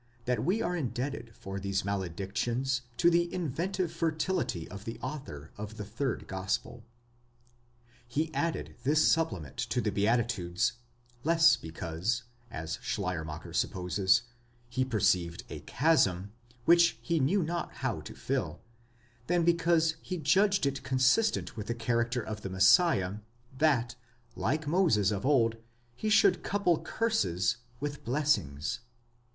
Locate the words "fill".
18.15-18.59